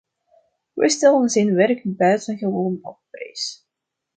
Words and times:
Wij 0.73 0.89
stellen 0.89 1.29
zijn 1.29 1.53
werk 1.55 1.81
buitengewoon 1.85 2.79
op 2.81 2.99
prijs. 3.09 3.67